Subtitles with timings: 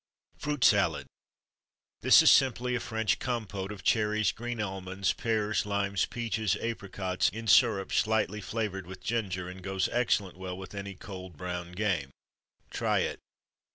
[0.39, 1.05] Fruit Salad.
[2.01, 7.45] This is simply a French compôte of cherries, green almonds, pears, limes, peaches, apricots in
[7.47, 12.09] syrup slightly flavoured with ginger; and goes excellent well with any cold brown game.
[12.71, 13.19] Try it.